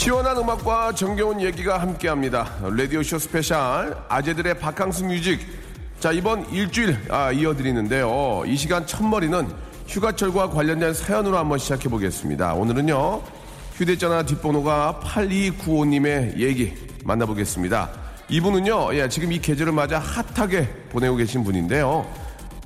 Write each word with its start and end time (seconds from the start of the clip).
시원한 0.00 0.34
음악과 0.38 0.94
정겨운 0.94 1.42
얘기가 1.42 1.76
함께합니다. 1.76 2.56
라디오쇼 2.62 3.18
special 3.18 3.94
아재들의 4.08 4.58
바캉스 4.58 5.02
music. 5.02 5.40
자 5.98 6.10
이번 6.10 6.50
일주일 6.50 6.96
아, 7.10 7.30
이어드리는데요. 7.30 8.44
이 8.46 8.56
시간 8.56 8.86
첫머리는 8.86 9.46
휴가철과 9.86 10.48
관련된 10.48 10.94
사연으로 10.94 11.36
한번 11.36 11.58
시작해 11.58 11.90
보겠습니다. 11.90 12.54
오늘은요 12.54 13.22
휴대전화 13.74 14.22
뒷번호가 14.22 15.02
8295님의 15.04 16.38
얘기 16.38 16.72
만나보겠습니다. 17.04 17.90
이분은요 18.30 18.94
예, 18.94 19.06
지금 19.06 19.32
이 19.32 19.38
계절을 19.38 19.70
맞아 19.72 19.98
핫하게 19.98 20.66
보내고 20.88 21.16
계신 21.16 21.44
분인데요. 21.44 22.10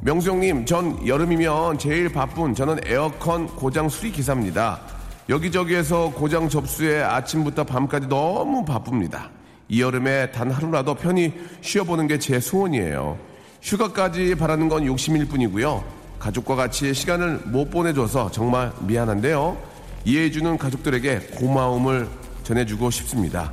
명수 0.02 0.30
형님, 0.30 0.66
전 0.66 1.04
여름이면 1.04 1.78
제일 1.78 2.12
바쁜 2.12 2.54
저는 2.54 2.78
에어컨 2.86 3.48
고장 3.48 3.88
수리 3.88 4.12
기사입니다. 4.12 4.93
여기저기에서 5.28 6.10
고장 6.14 6.48
접수에 6.48 7.02
아침부터 7.02 7.64
밤까지 7.64 8.08
너무 8.08 8.64
바쁩니다. 8.64 9.30
이 9.68 9.80
여름에 9.80 10.30
단 10.30 10.50
하루라도 10.50 10.94
편히 10.94 11.32
쉬어보는 11.62 12.06
게 12.08 12.18
제 12.18 12.38
소원이에요. 12.38 13.18
휴가까지 13.62 14.34
바라는 14.34 14.68
건 14.68 14.84
욕심일 14.84 15.26
뿐이고요. 15.26 15.82
가족과 16.18 16.54
같이 16.54 16.92
시간을 16.92 17.40
못 17.46 17.70
보내줘서 17.70 18.30
정말 18.30 18.72
미안한데요. 18.80 19.56
이해해주는 20.04 20.58
가족들에게 20.58 21.18
고마움을 21.36 22.08
전해주고 22.42 22.90
싶습니다. 22.90 23.52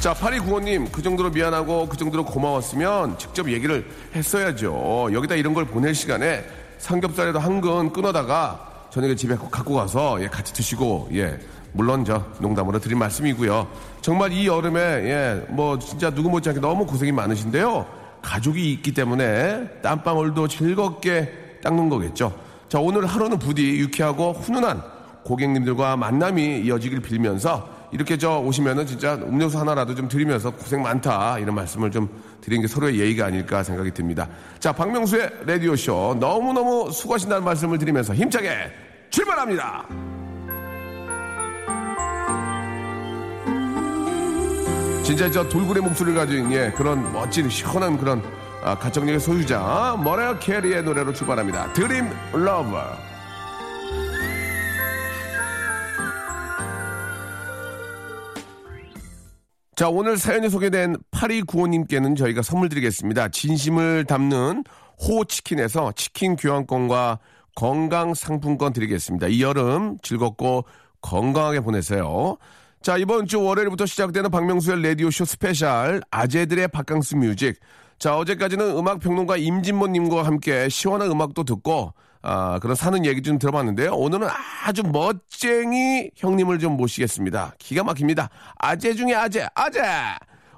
자, 0.00 0.14
파리 0.14 0.38
구호님, 0.38 0.90
그 0.90 1.02
정도로 1.02 1.30
미안하고 1.30 1.88
그 1.88 1.96
정도로 1.98 2.24
고마웠으면 2.24 3.18
직접 3.18 3.50
얘기를 3.50 3.84
했어야죠. 4.14 5.10
여기다 5.12 5.34
이런 5.34 5.52
걸 5.52 5.66
보낼 5.66 5.94
시간에 5.94 6.44
삼겹살에도 6.78 7.38
한 7.38 7.60
근 7.60 7.92
끊어다가 7.92 8.86
저녁에 8.90 9.14
집에 9.14 9.36
갖고 9.36 9.74
가서 9.74 10.22
예, 10.22 10.28
같이 10.28 10.52
드시고 10.52 11.08
예 11.12 11.38
물론 11.72 12.04
저 12.04 12.24
농담으로 12.40 12.78
드린 12.78 12.98
말씀이고요. 12.98 13.66
정말 14.00 14.32
이 14.32 14.46
여름에 14.46 14.80
예 14.80 15.46
뭐 15.50 15.78
진짜 15.78 16.10
누구 16.10 16.30
못지않게 16.30 16.60
너무 16.60 16.86
고생이 16.86 17.12
많으신데요. 17.12 17.86
가족이 18.22 18.72
있기 18.74 18.92
때문에 18.94 19.68
땀방울도 19.82 20.48
즐겁게 20.48 21.58
닦는 21.62 21.88
거겠죠. 21.88 22.32
자 22.68 22.78
오늘 22.78 23.06
하루는 23.06 23.38
부디 23.38 23.78
유쾌하고 23.78 24.32
훈훈한 24.32 24.82
고객님들과 25.24 25.96
만남이 25.96 26.60
이어지길 26.60 27.00
빌면서 27.00 27.68
이렇게 27.92 28.16
저 28.18 28.38
오시면은 28.38 28.86
진짜 28.86 29.14
음료수 29.14 29.58
하나라도 29.58 29.94
좀 29.94 30.08
드리면서 30.08 30.50
고생 30.50 30.82
많다 30.82 31.38
이런 31.38 31.54
말씀을 31.54 31.90
좀 31.90 32.08
드리는 32.40 32.62
게 32.62 32.68
서로의 32.68 32.98
예의가 32.98 33.26
아닐까 33.26 33.62
생각이 33.62 33.90
듭니다. 33.92 34.28
자 34.58 34.72
박명수의 34.72 35.30
라디오 35.46 35.76
쇼 35.76 36.16
너무 36.18 36.52
너무 36.52 36.90
수고하신다는 36.90 37.44
말씀을 37.44 37.78
드리면서 37.78 38.14
힘차게 38.14 38.70
출발합니다. 39.10 39.86
진짜 45.02 45.30
저 45.30 45.48
돌고래 45.48 45.80
목소리를 45.80 46.18
가진 46.18 46.52
예 46.52 46.70
그런 46.76 47.10
멋진 47.12 47.48
시원한 47.48 47.96
그런 47.96 48.22
아, 48.62 48.76
가창력의 48.76 49.20
소유자 49.20 49.96
머라이어 50.02 50.38
캐리의 50.38 50.82
노래로 50.82 51.12
출발합니다. 51.14 51.72
Dreamlover. 51.72 53.08
자, 59.78 59.88
오늘 59.88 60.16
사연이 60.18 60.50
소개된 60.50 60.96
8295님께는 61.12 62.16
저희가 62.16 62.42
선물 62.42 62.68
드리겠습니다. 62.68 63.28
진심을 63.28 64.06
담는 64.06 64.64
호치킨에서 65.00 65.92
치킨 65.92 66.34
교환권과 66.34 67.20
건강 67.54 68.12
상품권 68.12 68.72
드리겠습니다. 68.72 69.28
이 69.28 69.40
여름 69.40 69.96
즐겁고 70.02 70.64
건강하게 71.00 71.60
보내세요. 71.60 72.38
자, 72.82 72.96
이번 72.96 73.26
주 73.28 73.40
월요일부터 73.40 73.86
시작되는 73.86 74.32
박명수의 74.32 74.82
라디오쇼 74.82 75.24
special 75.24 76.00
아재들의 76.10 76.66
바캉스 76.66 77.14
music. 77.14 77.60
자, 78.00 78.16
어제까지는 78.16 78.76
음악평론가 78.78 79.36
임진모님과 79.36 80.24
함께 80.24 80.68
시원한 80.68 81.08
음악도 81.08 81.44
듣고 81.44 81.94
아, 82.22 82.58
그런 82.60 82.74
사는 82.74 83.04
얘기 83.04 83.22
좀 83.22 83.38
들어봤는데요. 83.38 83.92
오늘은 83.94 84.28
아주 84.64 84.82
멋쟁이 84.82 86.10
형님을 86.16 86.58
좀 86.58 86.76
모시겠습니다. 86.76 87.54
기가 87.58 87.84
막힙니다. 87.84 88.28
아재 88.58 88.94
중에 88.94 89.14
아재, 89.14 89.46
아재! 89.54 89.80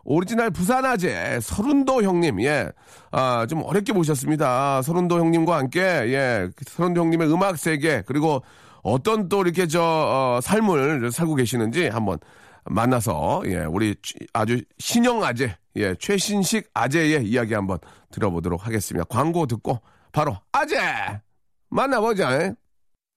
오리지널 0.04 0.50
부산 0.50 0.84
아재, 0.84 1.38
설운도 1.43 2.03
형님, 2.03 2.41
예. 2.43 2.71
아, 3.10 3.47
좀 3.48 3.62
어렵게 3.62 3.93
모셨습니다. 3.93 4.81
설운도 4.83 5.19
형님과 5.19 5.59
함께, 5.59 5.81
예. 5.81 6.48
설운도 6.67 7.03
형님의 7.03 7.32
음악 7.32 7.59
세계, 7.59 8.03
그리고 8.06 8.42
어떤 8.82 9.28
또 9.28 9.42
이렇게 9.42 9.66
저, 9.66 9.82
어, 9.82 10.41
삶을 10.42 11.12
살고 11.12 11.34
계시는지 11.34 11.88
한번 11.88 12.19
만나서, 12.65 13.42
예. 13.47 13.59
우리 13.59 13.94
아주 14.32 14.62
신형 14.78 15.22
아재, 15.22 15.56
예. 15.77 15.94
최신식 15.97 16.71
아재의 16.72 17.27
이야기 17.27 17.53
한번 17.53 17.78
들어보도록 18.10 18.66
하겠습니다. 18.66 19.04
광고 19.04 19.47
듣고 19.47 19.81
바로 20.12 20.37
아재! 20.53 21.21
만나보자. 21.70 22.56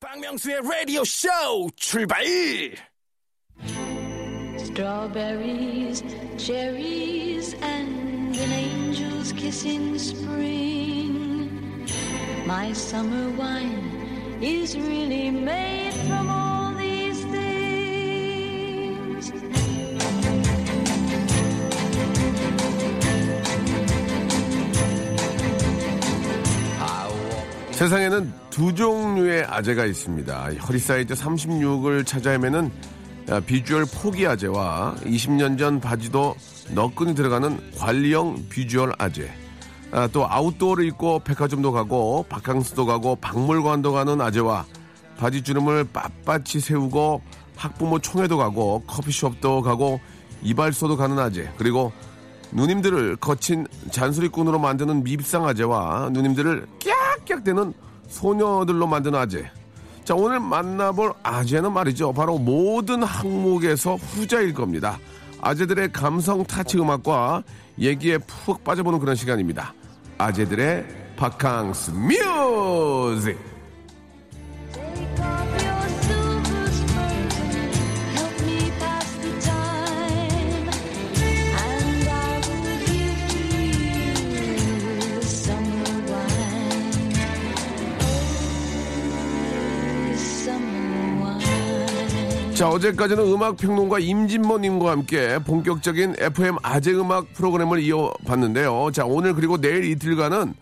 박명수의 0.01 0.61
라디오 0.63 1.05
쇼 1.05 1.29
출발! 1.77 2.25
Strawberries, 4.57 6.05
cherries, 6.37 7.55
and 7.55 8.37
an 8.37 8.53
angel's 8.53 9.33
kiss 9.33 9.65
in 9.65 9.99
spring. 9.99 11.87
My 12.47 12.73
summer 12.73 13.29
wine 13.37 14.39
is 14.41 14.77
really 14.77 15.31
made 15.31 15.95
from 16.07 16.31
all 16.31 16.42
세상에는 27.84 28.32
두 28.50 28.74
종류의 28.74 29.44
아재가 29.44 29.84
있습니다. 29.84 30.52
허리 30.54 30.80
사이즈 30.80 31.14
36을 31.16 32.06
찾아 32.06 32.32
헤매는 32.32 32.72
아, 33.30 33.42
비주얼 33.42 33.86
포기 33.94 34.26
아재와 34.26 34.96
20년 35.04 35.60
전 35.60 35.82
바지도 35.82 36.34
너끈히 36.74 37.14
들어가는 37.14 37.60
관리형 37.78 38.48
비주얼 38.48 38.94
아재. 38.98 39.30
아, 39.92 40.08
또 40.14 40.26
아웃도어를 40.26 40.86
입고 40.86 41.20
백화점도 41.26 41.74
가고 41.74 42.26
바캉스도 42.30 42.86
가고 42.86 43.18
박물관도 43.18 43.92
가는 43.92 44.22
아재와 44.22 44.66
바지 45.18 45.42
주름을 45.42 45.90
빳빳이 45.92 46.62
세우고 46.62 47.22
학부모 47.58 48.00
총회도 48.00 48.38
가고 48.38 48.82
커피숍도 48.88 49.62
가고 49.62 50.00
이발소도 50.42 50.96
가는 50.96 51.20
아재. 51.20 51.52
그리고 51.58 51.92
누님들을 52.54 53.18
거친 53.18 53.68
잔소리꾼으로 53.92 54.58
만드는 54.60 55.04
밉상 55.04 55.46
아재와 55.46 56.12
누님들을 56.14 56.68
깍깍대는 57.26 57.74
소녀들로 58.08 58.88
만드는 58.88 59.18
아재. 59.20 59.50
자, 60.04 60.16
오늘 60.16 60.40
만나볼 60.40 61.14
아재는 61.24 61.72
말이죠. 61.72 62.14
바로 62.14 62.38
모든 62.38 63.04
항목에서 63.04 63.96
후자일 63.96 64.54
겁니다. 64.54 65.00
아재들의 65.42 65.92
감성 65.92 66.44
타치 66.44 66.78
음악과 66.78 67.44
얘기에 67.80 68.18
푹 68.20 68.64
빠져보는 68.64 69.00
그런 69.00 69.16
시간입니다. 69.16 69.74
아재들의 70.18 70.86
바캉스 71.16 71.92
뮤직. 71.92 73.53
자, 92.56 92.70
어제까지는 92.70 93.24
음악 93.34 93.58
평론가 93.58 93.98
임진모님과 94.00 94.92
함께 94.92 95.40
본격적인 95.40 96.16
FM 96.20 96.58
아재 96.62 96.92
음악 96.94 97.34
프로그램을 97.34 97.82
이어봤는데요. 97.82 98.92
자, 98.94 99.06
오늘 99.06 99.34
그리고 99.34 99.60
내일 99.60 99.84
이틀간은 99.86 100.54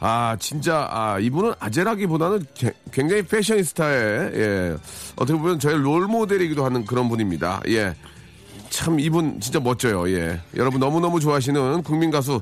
아, 0.00 0.36
진짜, 0.38 0.86
아, 0.90 1.18
이분은 1.18 1.54
아재라기보다는 1.58 2.44
게- 2.54 2.72
굉장히 2.92 3.22
패셔니스타의, 3.22 4.30
예, 4.34 4.76
어떻게 5.16 5.36
보면 5.36 5.58
저의 5.58 5.76
롤 5.78 6.06
모델이기도 6.06 6.64
하는 6.64 6.84
그런 6.84 7.08
분입니다. 7.08 7.60
예. 7.68 7.94
참, 8.70 9.00
이분 9.00 9.40
진짜 9.40 9.58
멋져요. 9.58 10.08
예. 10.10 10.40
여러분 10.56 10.78
너무너무 10.78 11.18
좋아하시는 11.18 11.82
국민 11.82 12.12
가수 12.12 12.40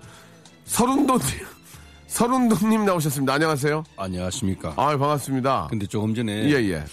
서른도님, 0.66 1.22
서른도님 2.08 2.84
나오셨습니다. 2.84 3.32
안녕하세요. 3.34 3.84
안녕하십니까. 3.96 4.75
아, 4.76 4.88
반갑습니다. 4.99 5.69
근데 5.70 5.87
조금 5.87 6.14
전에 6.14 6.32
예, 6.50 6.56
예. 6.72 6.84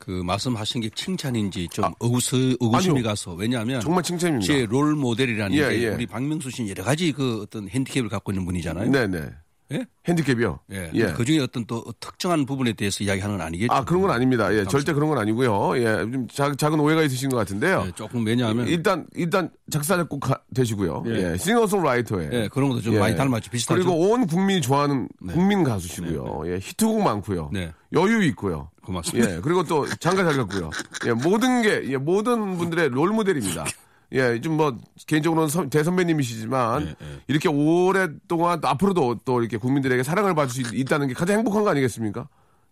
그 0.00 0.10
말씀하신 0.10 0.80
게 0.80 0.90
칭찬인지 0.94 1.68
좀 1.70 1.84
의구스, 2.00 2.56
의구심이 2.58 2.94
아니요. 2.98 3.04
가서 3.04 3.34
왜냐하면 3.34 3.80
정말 3.82 4.02
칭찬입니다. 4.02 4.52
제 4.52 4.64
롤 4.66 4.96
모델이라는 4.96 5.56
예, 5.56 5.68
게 5.68 5.82
예. 5.84 5.88
우리 5.90 6.06
박명수 6.06 6.50
씨는 6.50 6.70
여러 6.70 6.82
가지 6.82 7.12
그 7.12 7.42
어떤 7.42 7.68
핸디캡을 7.68 8.08
갖고 8.08 8.32
있는 8.32 8.44
분이잖아요. 8.46 8.90
네네. 8.90 9.28
예? 9.72 9.86
핸디캡이요? 10.08 10.58
예. 10.72 10.90
예. 10.94 11.06
그 11.12 11.24
중에 11.24 11.38
어떤 11.38 11.64
또 11.66 11.84
특정한 12.00 12.44
부분에 12.44 12.72
대해서 12.72 13.04
이야기하는 13.04 13.38
건 13.38 13.46
아니겠죠. 13.46 13.72
아, 13.72 13.84
그런 13.84 14.02
건 14.02 14.10
아닙니다. 14.10 14.52
예, 14.54 14.64
절대 14.64 14.92
그런 14.92 15.08
건 15.08 15.18
아니고요. 15.18 15.76
예, 15.78 15.84
좀 16.10 16.26
작, 16.28 16.58
작은 16.58 16.80
오해가 16.80 17.02
있으신 17.02 17.28
것 17.30 17.36
같은데요. 17.36 17.84
예, 17.86 17.92
조금 17.92 18.26
왜냐하면 18.26 18.66
일단, 18.66 19.06
일단 19.14 19.50
작사, 19.70 19.96
작곡 19.96 20.20
가- 20.20 20.40
되시고요. 20.54 21.04
예, 21.06 21.32
예. 21.32 21.36
싱어송라이터에. 21.36 22.28
예, 22.32 22.48
그런 22.48 22.70
것도 22.70 22.80
좀 22.80 22.98
많이 22.98 23.14
닮았죠. 23.14 23.50
비슷하죠. 23.50 23.78
그리고 23.78 24.10
온 24.10 24.26
국민이 24.26 24.60
좋아하는 24.60 25.08
국민 25.28 25.62
가수시고요. 25.62 26.42
예, 26.46 26.58
히트곡 26.60 27.02
많고요. 27.02 27.50
네. 27.52 27.72
여유 27.92 28.22
있고요. 28.24 28.70
고맙습니다. 28.82 29.36
예, 29.36 29.40
그리고 29.40 29.62
또 29.64 29.86
장가 29.86 30.24
잘 30.24 30.36
갔고요. 30.36 30.70
예, 31.06 31.12
모든 31.12 31.62
게, 31.62 31.82
예, 31.92 31.96
모든 31.96 32.56
분들의 32.56 32.88
롤 32.88 33.10
모델입니다. 33.10 33.64
예, 34.12 34.40
좀 34.40 34.56
뭐, 34.56 34.76
개인적으로는 35.06 35.48
선- 35.48 35.70
대선배님이시지만, 35.70 36.82
예, 36.86 36.88
예. 36.90 37.20
이렇게 37.28 37.48
오랫동안 37.48 38.60
또 38.60 38.68
앞으로도 38.68 39.20
또 39.24 39.40
이렇게 39.40 39.56
국민들에게 39.56 40.02
사랑을 40.02 40.34
받을 40.34 40.50
수 40.52 40.60
있- 40.62 40.80
있다는 40.80 41.08
게 41.08 41.14
가장 41.14 41.38
행복한 41.38 41.62
거 41.62 41.70
아니겠습니까? 41.70 42.28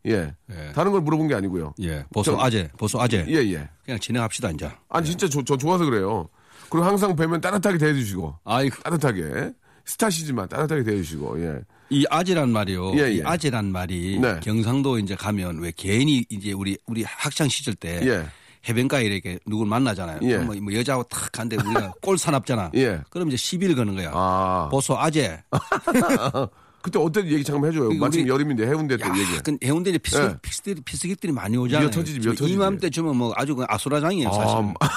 예. 0.06 0.32
예. 0.50 0.72
다른 0.74 0.92
걸 0.92 1.00
물어본 1.00 1.28
게 1.28 1.34
아니고요. 1.34 1.74
예, 1.82 2.04
보수 2.12 2.32
저- 2.32 2.38
아재, 2.40 2.68
보수 2.76 3.00
아재. 3.00 3.24
예, 3.28 3.34
예. 3.52 3.68
그냥 3.84 4.00
진행합시다 4.00 4.50
이제. 4.50 4.70
아니, 4.88 5.06
진짜 5.06 5.28
저, 5.28 5.42
저 5.42 5.56
좋아서 5.56 5.84
그래요. 5.84 6.28
그리고 6.70 6.84
항상 6.86 7.14
뵈면 7.16 7.40
따뜻하게 7.40 7.78
대해주시고, 7.78 8.34
아이고 8.44 8.76
따뜻하게. 8.82 9.52
스타시지만 9.84 10.48
따뜻하게 10.48 10.82
대해주시고, 10.82 11.40
예. 11.44 11.60
이 11.90 12.04
아재란 12.10 12.50
말이요. 12.50 12.92
예, 12.98 13.04
예. 13.04 13.12
이 13.14 13.22
아재란 13.24 13.72
말이 13.72 14.18
네. 14.20 14.38
경상도 14.42 14.98
이제 14.98 15.14
가면 15.14 15.60
왜 15.60 15.72
괜히 15.74 16.26
이제 16.28 16.52
우리 16.52 16.76
우리 16.86 17.02
학창 17.04 17.48
시절 17.48 17.74
때 17.74 18.00
예. 18.06 18.26
해변가에 18.68 19.04
이렇게 19.04 19.38
누굴 19.46 19.66
만나잖아요. 19.66 20.20
예. 20.22 20.38
뭐, 20.38 20.54
뭐 20.60 20.72
여자하고 20.74 21.04
탁 21.04 21.30
간데 21.32 21.56
우리가 21.56 21.92
꼴 22.02 22.16
사납잖아. 22.18 22.70
예. 22.76 23.00
그럼 23.10 23.28
이제 23.28 23.36
시비를 23.36 23.74
거는 23.74 23.94
거야. 23.94 24.10
아. 24.14 24.68
보소 24.70 24.98
아재. 24.98 25.42
그때 26.82 26.98
어때 26.98 27.20
얘기 27.26 27.42
잠깐 27.44 27.70
해줘요. 27.70 27.88
우리- 27.88 27.98
마침 27.98 28.26
여름인데 28.26 28.66
해운대 28.66 28.96
때 28.96 29.04
야, 29.04 29.12
얘기. 29.16 29.38
그 29.42 29.56
해운대 29.64 29.90
이제 29.90 29.98
피서, 29.98 30.16
예. 30.18 30.36
피서들이, 30.40 30.80
피서객들이 30.82 31.32
많이 31.32 31.56
오잖아요. 31.56 31.90
터지지, 31.90 32.20
터지지. 32.20 32.52
이맘때쯤이면 32.52 33.16
뭐 33.16 33.32
아주 33.36 33.54
그 33.56 33.64
아수라장이에요, 33.68 34.30
사실. 34.32 34.56
아, 34.80 34.88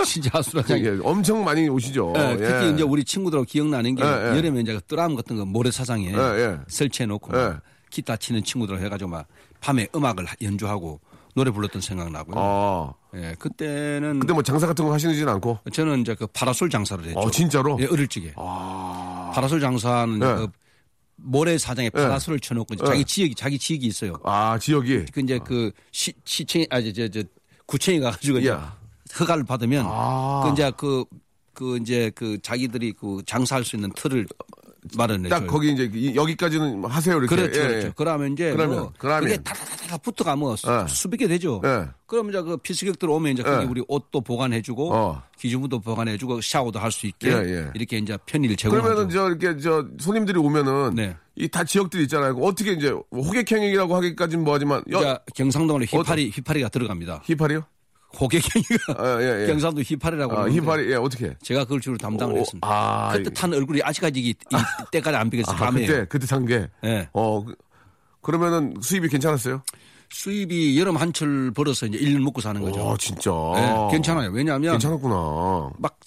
진짜 0.04 0.30
아수라장이. 0.34 0.84
예, 0.84 0.98
엄청 1.02 1.42
많이 1.44 1.68
오시죠. 1.68 2.12
예, 2.16 2.36
특히 2.36 2.66
예. 2.66 2.70
이제 2.70 2.82
우리 2.82 3.02
친구들하고 3.04 3.44
기억나는 3.46 3.94
게 3.94 4.02
예, 4.04 4.06
예. 4.32 4.36
여름에 4.36 4.60
이제 4.60 4.74
그 4.74 4.80
드럼 4.82 5.14
같은 5.16 5.36
거 5.36 5.44
모래사장에 5.46 6.12
예, 6.12 6.16
예. 6.16 6.58
설치해놓고 6.68 7.32
기타 7.90 8.16
치는 8.16 8.44
친구들 8.44 8.80
해가지고 8.82 9.10
막 9.10 9.26
밤에 9.60 9.88
음악을 9.94 10.26
연주하고 10.42 11.00
노래 11.40 11.50
불렀던 11.50 11.80
생각나고요. 11.80 12.34
아, 12.36 12.92
예, 13.14 13.34
그때는 13.38 14.18
근데 14.20 14.34
뭐 14.34 14.42
장사 14.42 14.66
같은 14.66 14.84
거 14.84 14.92
하시는지는 14.92 15.32
않고. 15.34 15.58
저는 15.72 16.02
이제 16.02 16.14
그 16.14 16.26
파라솔 16.26 16.68
장사를 16.68 17.02
했죠. 17.06 17.18
어, 17.18 17.30
진짜로? 17.30 17.78
예, 17.80 17.86
어릴 17.86 18.06
적에. 18.08 18.34
파라솔 18.34 19.58
장사는 19.60 20.14
예. 20.16 20.18
그 20.18 20.48
모래사장에 21.16 21.88
파라솔을 21.90 22.40
쳐놓고 22.40 22.74
이제 22.74 22.82
예. 22.84 22.88
자기 22.88 23.04
지역이 23.06 23.34
자기 23.34 23.58
지역이 23.58 23.86
있어요. 23.86 24.14
아, 24.24 24.58
지역이. 24.58 25.06
그 25.12 25.20
이제 25.20 25.38
그 25.42 25.70
시, 25.92 26.12
시청 26.26 26.62
아니 26.68 26.92
저, 26.92 27.08
저 27.08 27.22
구청에 27.64 28.00
가가지고 28.00 28.46
야. 28.46 28.76
허가를 29.18 29.44
받으면 29.44 29.86
아. 29.88 30.42
그 30.44 30.52
이제 30.52 30.70
그, 30.76 31.04
그 31.54 31.78
이제 31.78 32.10
그 32.14 32.38
자기들이 32.42 32.92
그 32.92 33.22
장사할 33.26 33.64
수 33.64 33.76
있는 33.76 33.90
틀을 33.94 34.26
마련해 34.96 35.28
딱 35.28 35.40
줘요. 35.40 35.48
거기 35.48 35.72
이제 35.72 35.90
이- 35.94 36.14
여기까지는 36.14 36.84
하세요 36.84 37.16
이렇게. 37.18 37.34
그렇죠, 37.36 37.60
예, 37.60 37.66
그렇죠. 37.66 37.86
예. 37.88 37.92
그러면 37.96 38.32
이제 38.32 38.52
그러면, 38.52 38.78
뭐 38.78 38.92
그러면. 38.98 39.22
그게 39.28 39.36
다다다 39.42 39.76
다 39.90 39.96
붙어가면 39.98 40.54
수- 40.56 40.68
예. 40.70 40.86
수백 40.88 41.16
개 41.16 41.26
되죠. 41.26 41.60
예. 41.64 41.86
그럼 42.06 42.28
이제 42.30 42.40
그 42.42 42.56
피스객들 42.56 43.10
오면 43.10 43.32
이제 43.32 43.42
거기 43.42 43.64
예. 43.64 43.68
우리 43.68 43.82
옷도 43.88 44.20
보관해주고 44.20 44.94
어. 44.94 45.22
기준부도 45.38 45.80
보관해주고 45.80 46.40
샤워도 46.40 46.78
할 46.78 46.92
수 46.92 47.06
있게 47.08 47.28
예, 47.28 47.34
예. 47.34 47.70
이렇게 47.74 47.98
이제 47.98 48.16
편의를 48.26 48.56
제공하죠. 48.56 48.82
그러면은 48.86 49.10
저 49.10 49.28
이렇게 49.28 49.60
저 49.60 49.84
손님들이 49.98 50.38
오면은 50.38 50.94
네. 50.94 51.16
이다 51.34 51.64
지역들이 51.64 52.04
있잖아요. 52.04 52.36
어떻게 52.40 52.72
이제 52.72 52.94
호객행위라고 53.12 53.96
하기까지는 53.96 54.44
뭐하지만 54.44 54.82
여, 54.92 55.18
경상도는 55.34 55.86
휘파리 55.86 56.30
휘파리가 56.30 56.68
들어갑니다. 56.68 57.22
힙하리요? 57.24 57.64
호객행위가 58.20 58.94
아, 58.98 59.22
예, 59.22 59.42
예. 59.42 59.46
경상도 59.46 59.82
휘파리라고 59.82 60.36
아, 60.38 60.48
힙하리 60.50 60.90
예 60.90 60.96
어떻게? 60.96 61.34
제가 61.42 61.64
그걸 61.64 61.80
주로 61.80 61.96
담당을 61.96 62.34
오, 62.34 62.38
했습니다. 62.38 62.68
아, 62.68 63.12
그뜻한 63.12 63.54
얼굴이 63.54 63.80
아직까지 63.82 64.20
이, 64.20 64.28
이 64.30 64.34
때까지 64.92 65.16
안 65.16 65.30
비겠어요. 65.30 65.54
아, 65.56 65.58
밤에 65.58 65.86
그때 65.86 66.04
그때 66.06 66.26
산 66.26 66.44
게. 66.44 66.68
예. 66.84 67.08
어 67.12 67.44
그, 67.44 67.54
그러면은 68.22 68.74
수입이 68.80 69.08
괜찮았어요? 69.08 69.62
수입이 70.12 70.78
여름 70.78 70.96
한철 70.96 71.52
벌어서 71.52 71.86
이제 71.86 71.96
1년 71.98 72.20
먹고 72.22 72.40
사는 72.40 72.60
거죠. 72.60 72.80
어 72.80 72.96
진짜. 72.96 73.30
예, 73.56 73.92
괜찮아요. 73.92 74.30
왜냐하면 74.30 74.72
괜찮았구나. 74.72 75.70
막 75.78 75.98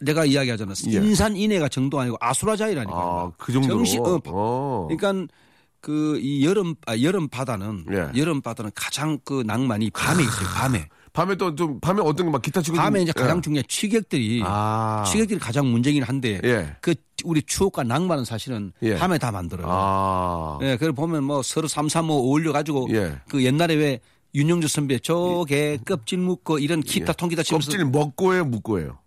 내가 0.00 0.24
이야기하잖아. 0.24 0.72
예. 0.88 0.92
인산인해가 0.96 1.68
정도 1.68 2.00
아니고 2.00 2.16
아수라장이라니까. 2.20 2.92
아, 2.96 3.30
그 3.38 3.52
정도로. 3.52 3.74
정시, 3.76 3.98
어, 3.98 4.20
어. 4.26 4.88
그러니까 4.90 5.32
그 5.80 6.18
이 6.20 6.44
여름 6.44 6.74
아, 6.86 6.98
여름 7.00 7.28
바다는 7.28 7.84
예. 7.92 8.10
여름 8.20 8.40
바다는 8.40 8.70
가장 8.74 9.18
그 9.24 9.42
낭만이 9.46 9.90
밤에 9.90 10.22
있어요. 10.22 10.48
밤에. 10.54 10.88
밤에 11.12 11.34
또 11.36 11.54
좀 11.54 11.78
밤에 11.80 12.00
어떤 12.02 12.26
게막 12.26 12.40
기타 12.40 12.62
치고 12.62 12.76
밤에 12.78 12.98
좀- 13.00 13.02
이제 13.02 13.12
가장 13.12 13.36
예. 13.36 13.40
중요한 13.42 13.64
취객들이 13.68 14.42
아. 14.44 15.04
취객들이 15.06 15.38
가장 15.38 15.70
문제긴 15.70 16.02
한데 16.02 16.40
예. 16.42 16.74
그 16.80 16.94
우리 17.24 17.42
추억과 17.42 17.82
낭만은 17.84 18.24
사실은 18.24 18.72
예. 18.82 18.96
밤에 18.96 19.18
다 19.18 19.30
만들어요. 19.30 19.66
아. 19.68 20.58
예, 20.62 20.76
그걸 20.76 20.92
보면 20.92 21.24
뭐 21.24 21.42
서로 21.42 21.68
삼삼오 21.68 22.12
어울려 22.14 22.52
가지고 22.52 22.88
예. 22.92 23.20
그 23.28 23.44
옛날에 23.44 23.74
왜 23.74 24.00
윤영주 24.34 24.68
선배 24.68 24.98
저게 24.98 25.78
껍질 25.84 26.18
묶고 26.18 26.58
이런 26.58 26.80
기타 26.80 27.12
통기타 27.12 27.42
치면서 27.42 27.70
껍질 27.70 27.84
먹고예요, 27.84 28.46
묵고예요. 28.46 28.98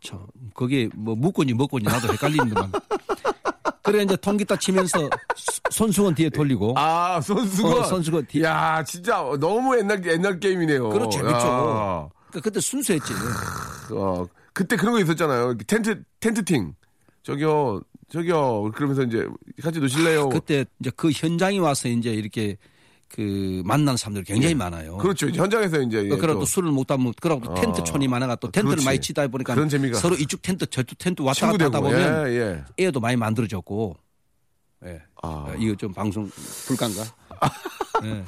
참, 0.00 0.20
그게 0.54 0.88
뭐 0.94 1.16
묵고인지 1.16 1.54
먹고인지 1.54 1.90
나도 1.90 2.12
헷갈리는데만. 2.12 2.70
그래 3.82 4.02
이제 4.02 4.16
통기타 4.16 4.56
치면서 4.56 5.08
수- 5.36 5.60
손수건 5.70 6.14
뒤에 6.14 6.30
돌리고 6.30 6.74
아, 6.76 7.20
선수가. 7.20 7.68
어, 7.68 7.82
선수가 7.84 8.22
뒤- 8.28 8.42
야, 8.42 8.82
진짜 8.84 9.16
너무 9.40 9.76
옛날 9.78 10.04
옛날 10.06 10.38
게임이네요. 10.40 10.88
그렇죠, 10.90 11.18
재밌죠. 11.18 11.36
야. 11.38 12.08
그러니까 12.28 12.40
그때 12.42 12.60
순수했지. 12.60 13.12
어, 13.92 14.26
그때 14.52 14.76
그런 14.76 14.94
거 14.94 15.00
있었잖아요. 15.00 15.56
텐트 15.66 16.02
텐트팅. 16.20 16.74
저기요, 17.22 17.80
저기요. 18.10 18.70
그러면서 18.74 19.02
이제 19.02 19.26
같이 19.62 19.78
노실래요? 19.80 20.28
그때 20.30 20.64
이제 20.80 20.90
그 20.96 21.10
현장에 21.10 21.58
와서 21.58 21.88
이제 21.88 22.10
이렇게 22.10 22.56
그 23.08 23.62
만난 23.64 23.96
사람들이 23.96 24.24
굉장히 24.24 24.54
많아요. 24.54 24.98
그렇죠. 24.98 25.28
현장에서 25.28 25.80
이제 25.82 26.04
예, 26.04 26.08
그러고 26.08 26.34
또또 26.40 26.44
술을 26.44 26.70
먹다 26.72 26.96
보면 26.96 27.14
그러고 27.20 27.42
또 27.46 27.54
텐트 27.54 27.82
촌이 27.82 28.06
많아가 28.06 28.36
또 28.36 28.48
텐트를 28.50 28.70
그렇지. 28.70 28.84
많이 28.84 29.00
치다 29.00 29.26
보니까 29.28 29.54
그런 29.54 29.68
재미가. 29.68 29.98
서로 29.98 30.14
이쪽 30.14 30.42
텐트 30.42 30.66
저쪽 30.66 30.98
텐트 30.98 31.22
왔다 31.22 31.50
갔다 31.50 31.64
하다. 31.64 31.80
보면 31.80 32.28
예, 32.28 32.64
예. 32.78 32.84
애도 32.86 33.00
많이 33.00 33.16
만들어졌고. 33.16 33.96
예. 34.86 35.02
아. 35.22 35.28
어, 35.28 35.54
이거 35.58 35.74
좀 35.74 35.92
방송 35.92 36.30
불가인가? 36.66 37.02
예. 38.04 38.24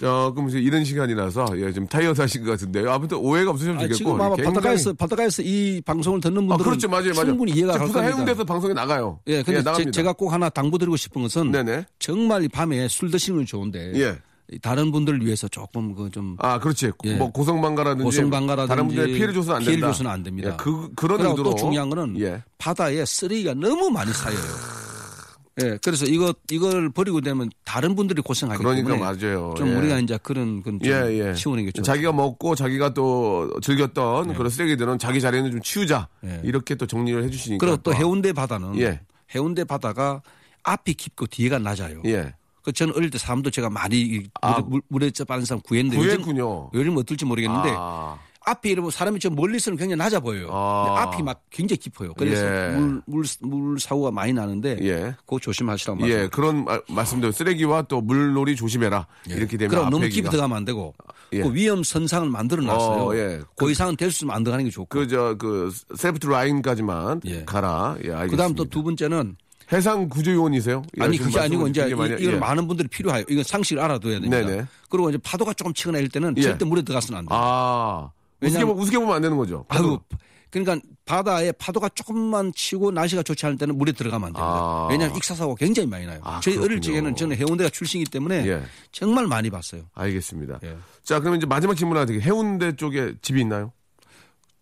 자, 0.00 0.30
그럼 0.34 0.48
이제 0.48 0.58
이런 0.58 0.84
시간이라서 0.84 1.46
예, 1.56 1.72
좀 1.72 1.86
타이어드 1.86 2.20
하신 2.20 2.44
것 2.44 2.50
같은데요. 2.52 2.90
아무튼 2.92 3.16
오해가 3.18 3.50
없으시면 3.50 3.76
아, 3.78 3.80
되겠고. 3.80 3.96
지금 3.96 4.12
아마 4.14 4.28
굉장히- 4.36 4.44
바닷가에서 4.54 4.92
바닷가에서 4.92 5.42
이 5.42 5.80
방송을 5.84 6.20
듣는 6.20 6.36
아, 6.44 6.56
분들은 6.56 6.64
그렇죠. 6.64 6.88
맞아요, 6.88 7.12
맞아요. 7.14 7.26
충분히 7.26 7.52
이해가 7.52 7.72
갈 7.74 7.88
겁니다. 7.92 8.14
해운대에서 8.14 8.44
방송에 8.44 8.74
나가요. 8.74 9.20
예, 9.28 9.42
근데 9.42 9.62
나갑니다. 9.62 9.90
제, 9.92 10.02
꼭 10.02 10.32
하나 10.32 10.48
당부드리고 10.50 10.96
싶은 10.96 11.22
것은 11.22 11.50
네네. 11.50 11.86
정말 11.98 12.42
이 12.44 12.48
밤에 12.48 12.88
술 12.88 13.10
드시는 13.10 13.38
건 13.40 13.46
좋은데 13.46 13.92
예. 13.94 14.18
이 14.52 14.58
다른 14.60 14.92
분들을 14.92 15.24
위해서 15.24 15.48
조금 15.48 15.92
그 15.94 16.08
좀 16.10 16.36
아, 16.38 16.58
그렇지. 16.60 16.92
예. 17.04 17.14
뭐 17.14 17.32
고성방가라든지 17.32 18.04
고성방가라든지 18.04 18.68
다른 18.68 18.86
분들의 18.88 19.14
피해를 19.14 19.34
줘서는 19.34 19.56
안 19.56 19.60
피해를 19.62 19.80
된다. 19.80 19.92
줘서는 19.92 20.10
안 20.10 20.22
됩니다. 20.22 20.50
예, 20.52 20.56
그 20.56 20.90
그런 20.94 21.20
의도로 21.20 21.50
또 21.50 21.56
중요한 21.56 21.88
거는 21.90 22.20
예. 22.20 22.42
바다에 22.58 23.04
쓰레기가 23.04 23.54
너무 23.54 23.90
많이 23.90 24.12
쌓여요. 24.12 24.38
예, 25.62 25.78
그래서 25.82 26.04
이거 26.04 26.34
이걸 26.50 26.90
버리고 26.90 27.22
되면 27.22 27.50
다른 27.64 27.94
분들이 27.94 28.20
고생하기 28.20 28.62
그러니까 28.62 28.90
때문에 28.90 29.00
맞아요. 29.02 29.54
좀 29.56 29.68
예. 29.68 29.74
우리가 29.74 29.98
이제 30.00 30.18
그런 30.22 30.62
건 30.62 30.78
좀 30.78 30.86
예, 30.90 31.28
예. 31.30 31.34
치우는 31.34 31.64
게 31.64 31.70
좋죠. 31.70 31.82
자기가 31.82 32.12
먹고 32.12 32.54
자기가 32.54 32.92
또 32.92 33.50
즐겼던 33.62 34.34
그런 34.34 34.50
쓰레기들은 34.50 34.98
자기 34.98 35.20
자리에는 35.20 35.50
좀 35.52 35.62
치우자. 35.62 36.08
예. 36.24 36.40
이렇게 36.44 36.74
또 36.74 36.86
정리를 36.86 37.24
해주시니까. 37.24 37.64
그리고 37.64 37.78
또 37.82 37.94
해운대 37.94 38.34
바다는 38.34 38.78
예. 38.80 39.00
해운대 39.34 39.64
바다가 39.64 40.20
앞이 40.62 40.92
깊고 40.94 41.26
뒤가 41.28 41.58
낮아요. 41.58 42.02
예. 42.04 42.34
그 42.62 42.72
저는 42.72 42.94
어릴 42.96 43.08
때 43.10 43.16
사람도 43.16 43.50
제가 43.50 43.70
많이 43.70 43.98
이 44.00 44.24
아. 44.42 44.60
물에, 44.60 44.80
물에 44.88 45.10
빠는 45.26 45.44
사람 45.46 45.60
구했는데 45.62 45.96
구했군요. 45.96 46.70
요즘, 46.74 46.80
요즘 46.80 46.96
어떨지 46.98 47.24
모르겠는데 47.24 47.70
아, 47.74 48.18
앞이 48.48 48.70
이러면 48.70 48.92
사람이 48.92 49.18
저 49.18 49.28
멀리서는 49.28 49.76
굉장히 49.76 49.98
낮아 49.98 50.20
보여요. 50.20 50.48
아. 50.52 50.94
앞이 51.02 51.20
막 51.22 51.42
굉장히 51.50 51.78
깊어요. 51.78 52.14
그래서 52.14 52.46
예. 52.46 52.76
물, 52.76 53.02
물, 53.06 53.24
물 53.42 53.80
사고가 53.80 54.12
많이 54.12 54.32
나는데 54.32 54.78
예. 54.82 55.14
그거 55.26 55.40
조심하시라고 55.40 56.00
말씀. 56.00 56.16
예, 56.16 56.28
그런 56.28 56.64
말- 56.64 56.80
말씀도 56.88 57.32
쓰레기와 57.32 57.82
또 57.82 58.00
물놀이 58.00 58.54
조심해라. 58.54 59.06
이렇게 59.26 59.56
되면 59.56 59.72
예. 59.72 59.76
그럼 59.76 59.90
너무 59.90 60.04
앞에 60.04 60.10
깊이 60.10 60.30
들어가면 60.30 60.56
안 60.58 60.64
되고 60.64 60.94
예. 61.32 61.42
그 61.42 61.52
위험 61.52 61.82
선상을 61.82 62.28
만들어 62.30 62.62
놨어요. 62.62 63.02
어, 63.02 63.16
예. 63.16 63.40
그 63.56 63.68
이상은 63.70 63.96
될 63.96 64.12
수 64.12 64.18
있으면 64.18 64.36
안 64.36 64.44
들어가는 64.44 64.64
게 64.64 64.70
좋고. 64.70 64.86
그, 64.88 65.08
저, 65.08 65.34
그, 65.36 65.72
라인까지만 66.24 67.22
예. 67.26 67.44
가라. 67.44 67.96
예, 68.04 68.10
알겠습니다. 68.12 68.26
그다음 68.30 68.54
또 68.54 68.64
두 68.64 68.82
번째는 68.84 69.36
해상 69.72 70.08
구조요원이세요? 70.08 70.82
예, 71.00 71.02
아니 71.02 71.18
그게 71.18 71.40
아니고 71.40 71.66
이제 71.66 71.92
많이- 71.96 72.12
이, 72.14 72.22
이건 72.22 72.34
예. 72.34 72.38
많은 72.38 72.68
분들이 72.68 72.86
필요해요. 72.86 73.24
이건 73.28 73.42
상식을 73.42 73.82
알아둬야 73.82 74.20
됩니다. 74.20 74.36
네네. 74.40 74.64
그리고 74.88 75.08
이제 75.10 75.18
파도가 75.18 75.52
조금 75.54 75.74
치거나 75.74 75.98
이럴 75.98 76.08
때는 76.10 76.34
예. 76.38 76.42
절대 76.42 76.64
물에 76.64 76.82
들어가서는 76.82 77.18
안 77.18 77.26
돼요. 77.26 77.36
아, 77.42 78.10
우습게, 78.46 78.58
왜냐면- 78.58 78.76
보- 78.76 78.82
우습게 78.82 78.98
보면 78.98 79.14
안 79.14 79.22
되는 79.22 79.36
거죠. 79.36 79.64
아유, 79.68 79.98
그러니까 80.50 80.78
바다에 81.04 81.52
파도가 81.52 81.88
조금만 81.90 82.52
치고 82.54 82.90
날씨가 82.92 83.22
좋지 83.22 83.44
않을 83.46 83.58
때는 83.58 83.76
물에 83.76 83.92
들어가면 83.92 84.28
안 84.28 84.32
됩니다. 84.32 84.46
아. 84.48 84.86
왜냐하면 84.90 85.16
익사사고가 85.16 85.58
굉장히 85.58 85.88
많이 85.88 86.06
나요. 86.06 86.20
아, 86.22 86.40
저희 86.40 86.54
어릴 86.56 86.68
그렇군요. 86.80 86.82
적에는 86.94 87.16
저는 87.16 87.36
해운대가 87.36 87.68
출신이기 87.70 88.10
때문에 88.10 88.46
예. 88.46 88.62
정말 88.92 89.26
많이 89.26 89.50
봤어요. 89.50 89.82
알겠습니다. 89.94 90.60
예. 90.64 90.76
자, 91.02 91.20
그러면 91.20 91.38
이제 91.38 91.46
마지막 91.46 91.74
질문 91.76 91.96
하나 91.96 92.06
드릴게요. 92.06 92.32
해운대 92.32 92.74
쪽에 92.76 93.14
집이 93.22 93.40
있나요? 93.42 93.72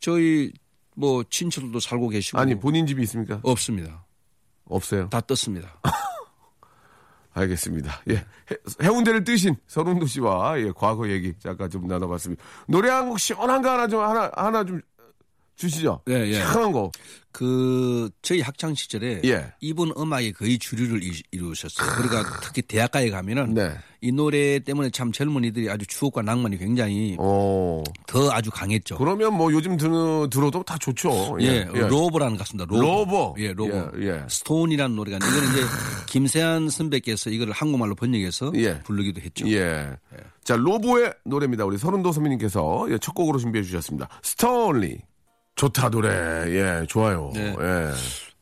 저희 0.00 0.52
뭐 0.96 1.22
친척들도 1.28 1.78
살고 1.80 2.08
계시고 2.08 2.38
아니, 2.38 2.58
본인 2.58 2.86
집이 2.86 3.02
있습니까? 3.02 3.40
없습니다. 3.42 4.04
없어요. 4.66 5.08
다 5.10 5.20
떴습니다. 5.20 5.78
알겠습니다. 7.34 8.00
예. 8.10 8.14
해, 8.16 8.24
해운대를 8.82 9.24
뜨신 9.24 9.56
서른도 9.66 10.06
씨와 10.06 10.58
예, 10.60 10.72
과거 10.74 11.08
얘기 11.08 11.34
잠깐 11.38 11.68
좀 11.68 11.86
나눠봤습니다. 11.86 12.42
노래 12.68 12.88
한 12.90 13.08
곡 13.08 13.18
시원한 13.18 13.60
거 13.60 13.70
하나 13.70 13.86
좀 13.88 14.00
하나 14.00 14.30
하나 14.34 14.64
좀 14.64 14.80
주시죠. 15.56 16.00
예, 16.08 16.14
예. 16.28 16.34
시원한 16.34 16.72
거. 16.72 16.90
그 17.30 18.10
저희 18.22 18.40
학창 18.40 18.74
시절에 18.74 19.20
예. 19.24 19.52
이분 19.60 19.92
음악이 19.98 20.32
거의 20.34 20.56
주류를 20.58 21.02
이- 21.02 21.20
이루셨어요. 21.32 21.88
그러니까 21.96 22.38
특히 22.40 22.62
대학가에 22.62 23.10
가면은 23.10 23.54
네. 23.54 23.72
이 24.00 24.12
노래 24.12 24.60
때문에 24.60 24.90
참 24.90 25.10
젊은이들이 25.10 25.68
아주 25.68 25.84
추억과 25.86 26.22
낭만이 26.22 26.58
굉장히 26.58 27.16
어. 27.18 27.82
더 28.06 28.30
아주 28.30 28.50
강했죠. 28.52 28.98
그러면 28.98 29.34
뭐 29.34 29.52
요즘 29.52 29.76
들, 29.76 29.88
들어도 30.30 30.62
다 30.62 30.76
좋죠. 30.78 31.36
예, 31.40 31.64
로보라는 31.64 32.36
가수입니다. 32.36 32.66
로보. 32.70 32.86
로보. 32.86 33.34
예, 33.38 33.52
로보. 33.52 33.90
예, 34.00 34.06
예. 34.06 34.22
Stoney라는 34.28 34.94
노래가 34.94 35.16
이거는 35.16 35.48
이제 35.52 35.62
김세환 36.06 36.68
선배께서 36.68 37.30
이거를 37.30 37.52
한국말로 37.52 37.96
번역해서 37.96 38.52
예. 38.56 38.78
부르기도 38.82 39.20
했죠. 39.20 39.48
예. 39.50 39.88
자, 40.44 40.54
로보의 40.54 41.12
노래입니다. 41.24 41.64
우리 41.64 41.78
설운도 41.78 42.12
선배님께서 42.12 42.86
예, 42.90 42.98
첫 42.98 43.12
곡으로 43.14 43.38
준비해 43.38 43.64
주셨습니다. 43.64 44.08
Stoney. 44.22 44.98
좋다, 45.56 45.90
노래. 45.90 46.08
예, 46.10 46.86
좋아요. 46.86 47.30
네. 47.34 47.54
예. 47.60 47.90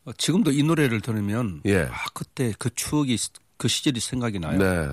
어, 0.05 0.11
지금도 0.17 0.51
이 0.51 0.63
노래를 0.63 1.01
들으면 1.01 1.61
예. 1.65 1.83
아 1.83 2.05
그때 2.13 2.53
그 2.57 2.69
추억이 2.73 3.17
그 3.57 3.67
시절이 3.67 3.99
생각이 3.99 4.39
나요. 4.39 4.57
네. 4.57 4.89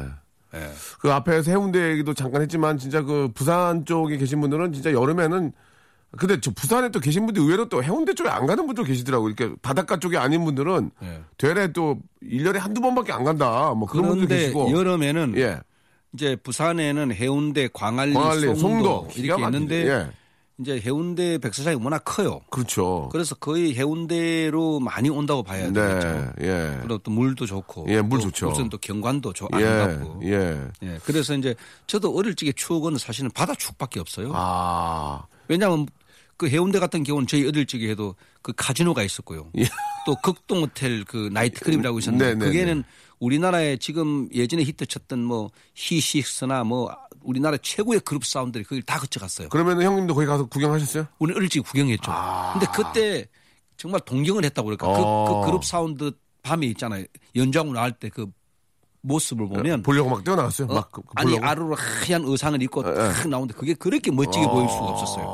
예. 0.55 0.71
그 1.01 1.13
앞에서 1.13 1.51
해운대 1.51 1.91
얘기도 1.93 2.15
잠깐 2.15 2.43
했지만 2.43 2.79
진짜 2.79 3.03
그 3.03 3.31
부산 3.35 3.85
쪽에 3.85 4.17
계신 4.19 4.41
분들은 4.41 4.73
진짜 4.73 4.93
여름에는 4.93 5.53
근데 6.19 6.41
저 6.41 6.51
부산에 6.51 6.89
또 6.91 6.99
계신 6.99 7.25
분들 7.27 7.41
의외로 7.43 7.69
또 7.69 7.83
해운대 7.83 8.15
쪽에 8.15 8.29
안 8.29 8.47
가는 8.47 8.67
분도 8.67 8.83
계시더라고요. 8.83 9.33
이렇게 9.33 9.55
바닷가 9.63 9.97
쪽이 9.99 10.17
아닌 10.17 10.45
분들은 10.45 10.91
예. 11.03 11.23
되레 11.39 11.73
또 11.73 11.99
1년에 12.23 12.59
한두 12.59 12.81
번밖에 12.81 13.13
안 13.13 13.25
간다. 13.25 13.73
뭐 13.75 13.89
그런 13.89 14.09
분도 14.09 14.27
계시고. 14.27 14.73
여름에는 14.73 15.35
예. 15.39 15.61
이제 16.13 16.35
부산에는 16.37 17.13
해운대, 17.13 17.69
광안리, 17.73 18.15
광안리, 18.15 18.41
송도, 18.41 18.57
송도 18.57 19.09
이렇게. 19.15 19.43
있는데 19.45 19.87
예. 19.89 20.11
이제 20.61 20.79
해운대 20.79 21.39
백사장이 21.39 21.83
워낙 21.83 22.03
커요. 22.05 22.41
그렇죠. 22.51 23.09
그래서 23.13 23.35
거의 23.35 23.75
해운대로 23.75 24.79
많이 24.79 25.09
온다고 25.09 25.43
봐야 25.43 25.71
네. 25.71 25.73
되겠죠. 25.73 26.33
예. 26.43 26.79
그리고 26.83 26.99
또 26.99 27.11
물도 27.11 27.47
좋고. 27.47 27.87
예, 27.89 28.03
물또 28.03 28.25
좋죠. 28.25 28.51
무슨 28.51 28.69
또 28.69 28.77
경관도 28.77 29.33
좋 29.33 29.49
예. 29.59 29.65
아름답고. 29.65 30.21
예. 30.25 30.61
예. 30.83 30.99
그래서 31.05 31.35
이제 31.35 31.55
저도 31.87 32.15
어릴 32.15 32.35
적에 32.35 32.53
추억은 32.53 32.99
사실은 32.99 33.31
바다 33.31 33.55
추억밖에 33.55 34.01
없어요. 34.01 34.33
아. 34.35 35.25
왜냐하면 35.49 35.87
그 36.37 36.49
해운대 36.49 36.79
같은 36.79 37.03
경우는 37.05 37.27
저희 37.27 37.47
어릴 37.47 37.67
적에 37.67 37.89
해도 37.89 38.15
그 38.43 38.53
카지노가 38.55 39.03
있었고요. 39.03 39.51
예. 39.59 39.65
또 40.05 40.15
극동 40.23 40.63
호텔 40.63 41.05
그 41.05 41.31
나이트클럽이라고 41.33 41.99
있었는데 41.99 42.27
네, 42.27 42.35
네, 42.35 42.45
그게는 42.45 42.85
우리나라에 43.21 43.77
지금 43.77 44.29
예전에 44.35 44.63
히트 44.65 44.87
쳤던 44.87 45.23
뭐 45.23 45.51
히식스나 45.75 46.65
뭐 46.65 46.91
우리나라 47.23 47.57
최고의 47.59 48.01
그룹 48.01 48.25
사운드들이 48.25 48.65
거길 48.65 48.83
다 48.83 48.99
거쳐갔어요. 48.99 49.49
그러면 49.51 49.81
형님도 49.83 50.15
거기 50.15 50.27
가서 50.27 50.47
구경하셨어요? 50.47 51.07
우리 51.19 51.35
어릴 51.35 51.49
적에 51.51 51.63
구경했죠. 51.63 52.11
근데 52.55 52.67
그때 52.75 53.27
정말 53.77 54.01
동경을 54.01 54.45
했다고 54.47 54.67
그럴까. 54.67 54.87
그- 54.87 54.95
어. 54.97 55.41
그, 55.43 55.47
그룹 55.47 55.65
사운드 55.65 56.13
밤에 56.43 56.67
있잖아요. 56.69 57.05
연주하고 57.37 57.73
나올 57.75 57.93
때 57.93 58.09
그 58.09 58.27
모습을 59.03 59.49
보면 59.49 59.83
보려고 59.83 60.11
막 60.11 60.23
뛰어나갔어요. 60.25 60.67
어? 60.69 60.75
막 60.75 60.93
그- 60.93 61.01
그 61.01 61.09
아니? 61.15 61.39
아루로 61.39 61.75
하얀 61.75 62.23
의상을 62.25 62.61
입고 62.63 62.85
예, 62.87 63.13
탁 63.13 63.29
나오는데 63.29 63.55
그게 63.55 63.73
그렇게 63.73 64.11
멋지게 64.11 64.47
보일 64.47 64.69
수가 64.69 64.85
없었어요. 64.89 65.25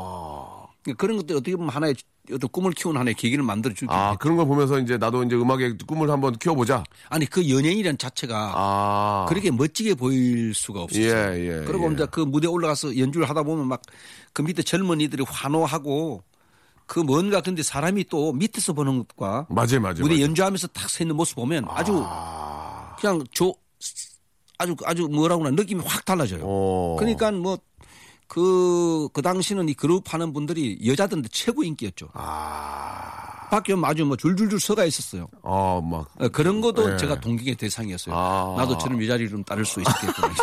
그런 0.95 1.17
것들 1.19 1.37
어떻게 1.37 1.57
보면 1.57 1.71
하나의 1.71 1.95
어떤 2.33 2.51
꿈을 2.51 2.73
키우는 2.73 2.99
하나의 3.01 3.15
계기를 3.15 3.45
만들어 3.45 3.73
주기 3.73 3.87
아, 3.91 4.17
그런 4.17 4.37
걸 4.37 4.47
보면서 4.47 4.79
이제 4.81 4.97
나도 4.99 5.23
이제 5.23 5.37
음악의 5.37 5.79
꿈을 5.87 6.11
한번 6.11 6.37
키워보자. 6.37 6.83
아니 7.09 7.25
그 7.27 7.49
연예인이라는 7.49 7.99
자체가 7.99 8.53
아. 8.55 9.27
그렇게 9.29 9.51
멋지게 9.51 9.95
보일 9.95 10.53
수가 10.55 10.81
없었어요. 10.83 11.35
예, 11.35 11.61
예, 11.61 11.65
그리고 11.65 11.89
예. 11.89 11.95
이제 11.95 12.07
그 12.11 12.21
무대 12.21 12.49
올라가서 12.49 12.99
연주를 12.99 13.29
하다 13.29 13.43
보면 13.45 13.69
막 13.69 13.83
그 14.37 14.43
밑에 14.43 14.63
젊은이들이 14.63 15.25
환호하고 15.27 16.23
그 16.85 17.01
뭔가 17.01 17.41
근데 17.41 17.63
사람이 17.63 18.05
또 18.11 18.35
밑에서 18.35 18.75
보는 18.75 18.99
것과 18.99 19.47
맞아요, 19.49 19.81
맞아요. 19.81 19.95
무대 20.01 20.09
맞아요. 20.17 20.25
연주하면서 20.25 20.67
탁서 20.69 21.05
있는 21.05 21.17
모습 21.17 21.37
보면 21.37 21.65
아주 21.71 22.05
그냥 23.01 23.25
저 23.33 23.55
아주 24.59 24.77
아주 24.85 25.09
뭐라고나 25.09 25.53
느낌이 25.53 25.83
확 25.87 26.05
달라져요. 26.05 26.43
어. 26.45 26.97
그러니까 26.99 27.33
뭐 27.33 27.57
그, 28.29 29.09
그 29.13 29.23
당시는 29.23 29.69
이 29.69 29.75
그룹 29.75 30.13
하는 30.13 30.33
분들이 30.33 30.79
여자들한테 30.85 31.29
최고 31.33 31.63
인기였죠. 31.63 32.09
아. 32.15 33.47
밖에 33.49 33.73
오면 33.75 33.89
아주 33.89 34.05
뭐 34.05 34.17
줄줄줄 34.17 34.59
서가 34.59 34.85
있었어요. 34.85 35.29
어, 35.43 35.81
막. 35.81 36.09
어, 36.19 36.29
그런 36.29 36.61
것도 36.61 36.93
예. 36.93 36.97
제가 36.97 37.21
동경의 37.21 37.55
대상이었어요. 37.55 38.13
아. 38.17 38.55
나도 38.59 38.77
저런 38.79 39.01
이 39.01 39.07
자리를 39.07 39.31
좀 39.31 39.45
따를 39.45 39.65
수 39.65 39.81
있겠구나. 39.81 40.35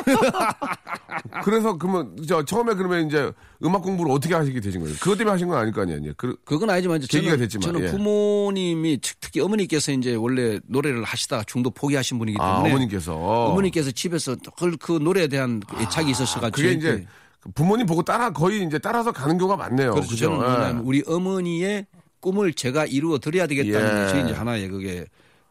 그래서 1.44 1.78
그러면 1.78 2.16
저 2.28 2.44
처음에 2.46 2.74
그러면 2.76 3.08
이제 3.08 3.32
음악 3.64 3.82
공부를 3.82 4.12
어떻게 4.12 4.34
하시게 4.34 4.60
되신 4.62 4.82
거예요? 4.82 4.96
그것 5.00 5.18
때문에 5.18 5.32
하신 5.32 5.48
건 5.50 5.58
아닐 5.58 5.74
거 5.74 5.82
아니에요? 5.82 6.14
그, 6.16 6.38
그건 6.46 6.70
아니지만 6.70 6.98
이제 7.04 7.08
계기가 7.10 7.32
저는, 7.34 7.44
됐지만, 7.44 7.62
저는 7.74 7.88
예. 7.88 7.92
부모님이 7.92 9.00
특- 9.02 9.18
특히 9.20 9.42
어머니께서 9.42 9.92
이제 9.92 10.16
원래 10.16 10.60
노래를 10.68 11.04
하시다가 11.04 11.44
중도 11.46 11.70
포기하신 11.72 12.18
분이기 12.20 12.38
아, 12.40 12.56
때문에 12.56 12.70
어머님께서. 12.72 13.16
어머니께서 13.16 13.92
집에서 13.92 14.36
그, 14.58 14.78
그 14.78 14.94
노래에 14.94 15.28
대한 15.28 15.60
그 15.60 15.76
애착이 15.82 16.12
있었어 16.12 16.40
가지고 16.40 16.56
그게 16.56 16.72
이제 16.72 17.06
부모님 17.56 17.86
보고 17.86 18.04
따라 18.04 18.32
거의 18.32 18.64
이제 18.64 18.80
따라서 18.80 19.12
가는 19.12 19.38
경우가 19.38 19.58
많네요. 19.58 19.92
그렇죠. 19.92 20.10
그죠? 20.10 20.26
저는 20.40 20.78
예. 20.78 20.82
우리 20.84 21.04
어머니의 21.06 21.86
꿈을 22.20 22.54
제가 22.54 22.86
이루어 22.86 23.18
드려야 23.18 23.48
되겠다는 23.48 23.90
예. 23.90 24.04
것이 24.04 24.24
이제 24.26 24.34
하나의 24.34 24.70
그게 24.70 25.06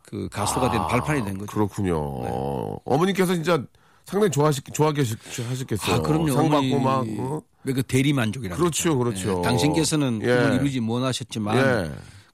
그 0.06 0.28
가수가 0.30 0.70
된 0.70 0.80
발판이 0.86 1.24
된 1.24 1.38
거죠. 1.38 1.52
그렇군요. 1.52 1.96
어, 1.98 2.78
어머니께서 2.84 3.34
진짜 3.34 3.62
상당히 4.04 4.30
좋아하시, 4.30 4.62
좋아하셨겠어요. 4.72 5.96
아, 5.96 6.00
그럼요. 6.00 6.32
상 6.32 6.48
받고 6.48 6.78
막. 6.80 7.04
어? 7.18 7.42
그 7.64 7.82
대리 7.82 8.12
만족이라는 8.12 8.56
그렇죠, 8.58 8.98
거죠. 8.98 8.98
그렇죠. 8.98 9.38
예, 9.38 9.42
당신께서는 9.42 10.20
예. 10.22 10.26
꿈을 10.26 10.54
이루지 10.56 10.80
못하셨지만 10.80 11.56
예. 11.56 11.90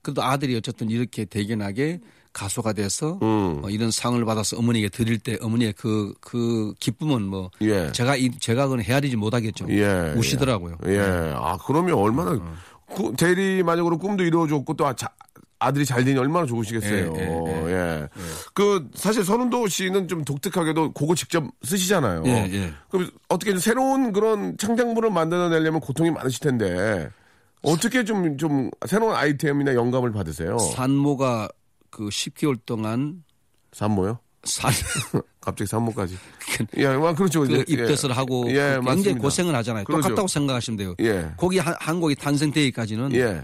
그래도 0.09 0.23
아들이 0.23 0.57
어쨌든 0.57 0.89
이렇게 0.89 1.27
대견하게 1.27 2.01
가수가 2.33 2.73
돼서 2.73 3.19
음. 3.21 3.61
어, 3.63 3.69
이런 3.69 3.91
상을 3.91 4.23
받아서 4.25 4.57
어머니에게 4.57 4.89
드릴 4.89 5.19
때 5.19 5.37
어머니의 5.43 5.75
그, 5.77 6.15
그 6.23 6.73
기쁨은 6.81 7.23
뭐 7.25 7.51
예. 7.61 7.93
제가 7.93 8.17
이, 8.17 8.31
제가 8.39 8.65
그건 8.65 8.81
헤아리지 8.81 9.17
못하겠죠. 9.17 9.67
예. 9.69 10.15
우시더라고요. 10.17 10.79
예. 10.87 10.99
아, 11.37 11.59
그러면 11.67 11.95
얼마나 11.97 12.31
어. 12.33 12.55
꾸- 12.91 13.13
대리 13.19 13.63
만약으로 13.63 13.99
꿈도 13.99 14.25
이루어졌고 14.25 14.75
또 14.75 14.87
아, 14.87 14.95
자- 14.95 15.11
아들이 15.59 15.85
잘 15.85 16.05
되니 16.05 16.19
얼마나 16.19 16.47
좋으시겠어요. 16.47 17.13
예, 17.17 17.21
예, 17.21 17.73
예. 17.73 18.09
그 18.55 18.89
사실 18.95 19.25
선운도 19.25 19.67
씨는 19.69 20.07
좀 20.09 20.25
독특하게도 20.25 20.93
그거 20.93 21.15
직접 21.17 21.45
쓰시잖아요. 21.65 22.23
예, 22.27 22.49
예. 22.53 22.73
그럼 22.89 23.11
어떻게 23.29 23.51
좀 23.51 23.59
새로운 23.61 24.13
그런 24.13 24.57
창작물을 24.57 25.11
만들어내려면 25.11 25.81
고통이 25.81 26.13
많으실 26.13 26.41
텐데 26.41 27.11
어떻게 27.63 28.05
좀 28.05 28.37
좀 28.37 28.71
새로운 28.87 29.15
아이템이나 29.15 29.75
영감을 29.75 30.13
받으세요? 30.13 30.59
산모가 30.59 31.49
그 31.91 32.09
10개월 32.09 32.59
동안 32.65 33.25
산모요? 33.73 34.19
산 34.45 34.71
갑자기 35.41 35.69
산모까지. 35.69 36.17
예, 36.77 36.89
뭐 36.97 37.13
그렇죠. 37.15 37.41
그 37.41 37.47
이제. 37.47 37.65
입덧을 37.69 38.17
하고 38.17 38.45
예, 38.49 38.55
굉장히 38.55 38.85
맞습니다. 38.85 39.21
고생을 39.21 39.55
하잖아요. 39.57 39.85
그렇죠. 39.85 40.03
똑같다고 40.03 40.29
생각하시면 40.29 40.77
돼요. 40.77 40.95
예. 41.01 41.31
거기 41.37 41.59
한, 41.59 41.75
한 41.79 42.01
곡이 42.01 42.15
탄생되기까지는 42.17 43.15
예. 43.15 43.43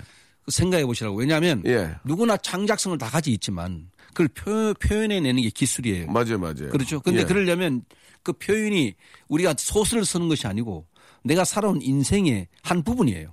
생각해 0.48 0.84
보시라고. 0.86 1.16
왜냐하면 1.16 1.62
예. 1.66 1.94
누구나 2.04 2.36
창작성을 2.36 2.96
다 2.98 3.08
가지고 3.08 3.34
있지만 3.34 3.90
그걸 4.08 4.28
표, 4.28 4.74
표현해내는 4.74 5.42
게 5.42 5.50
기술이에요. 5.50 6.06
맞아요, 6.06 6.38
맞아요. 6.38 6.70
그렇죠. 6.70 7.00
근데 7.00 7.20
예. 7.20 7.24
그러려면 7.24 7.82
그 8.22 8.32
표현이 8.32 8.94
우리가 9.28 9.54
소설을 9.58 10.04
쓰는 10.04 10.28
것이 10.28 10.46
아니고 10.46 10.86
내가 11.24 11.44
살아온 11.44 11.80
인생의 11.82 12.48
한 12.62 12.82
부분이에요. 12.82 13.30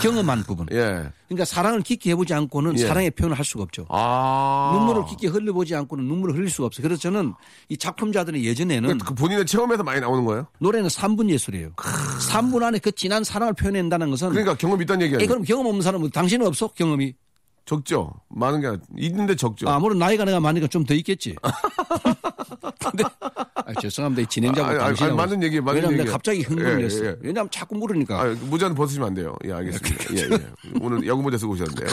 경험한 0.00 0.44
부분. 0.44 0.66
예. 0.72 1.10
그러니까 1.28 1.44
사랑을 1.44 1.82
깊게 1.82 2.10
해보지 2.10 2.32
않고는 2.32 2.78
예. 2.78 2.86
사랑의 2.86 3.10
표현을 3.10 3.36
할 3.36 3.44
수가 3.44 3.64
없죠. 3.64 3.84
아. 3.90 4.72
눈물을 4.74 5.04
깊게 5.06 5.26
흘려보지 5.28 5.74
않고는 5.74 6.04
눈물을 6.06 6.36
흘릴 6.36 6.48
수가 6.50 6.66
없어요. 6.66 6.82
그래서 6.84 7.00
저는 7.02 7.34
이 7.68 7.76
작품자들의 7.76 8.44
예전에는 8.44 8.98
그 8.98 9.14
본인의 9.14 9.44
체험에서 9.46 9.82
많이 9.82 10.00
나오는 10.00 10.24
거예요? 10.24 10.46
노래는 10.58 10.88
3분 10.88 11.28
예술이에요. 11.28 11.72
3분 11.76 12.62
안에 12.62 12.78
그 12.78 12.92
진한 12.92 13.24
사랑을 13.24 13.52
표현한다는 13.54 14.08
것은 14.10 14.30
그러니까 14.30 14.56
경험 14.56 14.80
있다는 14.80 15.02
얘기 15.02 15.14
에, 15.14 15.16
아니에요? 15.16 15.28
그럼 15.28 15.42
경험 15.44 15.66
없는 15.66 15.82
사람은 15.82 16.10
당신은 16.10 16.46
없어? 16.46 16.68
경험이? 16.68 17.14
적죠. 17.66 18.10
많은 18.30 18.62
게 18.62 18.78
있는데 18.96 19.36
적죠. 19.36 19.68
아, 19.68 19.78
물론 19.78 19.98
나이가 19.98 20.24
내가 20.24 20.40
많으니까 20.40 20.68
좀 20.68 20.86
더 20.86 20.94
있겠지. 20.94 21.34
근데 22.90 23.04
아, 23.54 23.74
죄송합니다. 23.80 24.22
이 24.22 24.26
진행자분 24.26 24.64
아, 24.64 24.68
아니, 24.68 24.78
아니, 24.78 24.86
당신하고. 24.96 25.16
맞는 25.16 25.42
얘기, 25.42 25.60
맞는 25.60 25.82
왜냐면 25.82 26.00
얘기. 26.00 26.10
갑자기 26.10 26.42
흥분을 26.42 26.80
예, 26.80 26.84
했어. 26.84 27.04
예. 27.04 27.16
왜냐하면 27.20 27.50
자꾸 27.50 27.76
물으니까. 27.76 28.20
아, 28.20 28.34
모자는 28.48 28.74
벗으시면 28.76 29.08
안 29.08 29.14
돼요. 29.14 29.36
예, 29.44 29.52
알겠습니다. 29.52 30.04
예, 30.16 30.34
예. 30.34 30.48
오늘 30.80 31.06
야구 31.06 31.22
모자 31.22 31.36
쓰고 31.38 31.52
오셨는데요. 31.52 31.88